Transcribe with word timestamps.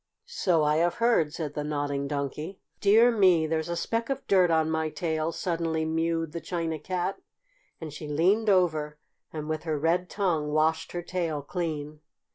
"So 0.25 0.63
I 0.63 0.77
have 0.77 0.95
heard," 0.95 1.31
said 1.31 1.53
the 1.53 1.63
Nodding 1.63 2.07
Donkey. 2.07 2.57
"Dear 2.79 3.11
me! 3.11 3.45
there's 3.45 3.69
a 3.69 3.75
speck 3.75 4.09
of 4.09 4.25
dirt 4.25 4.49
on 4.49 4.67
my 4.71 4.89
tail," 4.89 5.31
suddenly 5.31 5.85
mewed 5.85 6.31
the 6.31 6.41
China 6.41 6.79
Cat, 6.79 7.19
and 7.79 7.93
she 7.93 8.07
leaned 8.07 8.49
over, 8.49 8.97
and 9.31 9.47
with 9.47 9.61
her 9.61 9.77
red 9.77 10.09
tongue 10.09 10.47
washed 10.53 10.93
her 10.93 11.03
tail 11.03 11.43
clean. 11.43 11.99